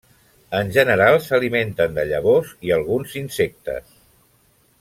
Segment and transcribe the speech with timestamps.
[0.59, 3.93] En general s'alimenten de llavors i alguns insectes.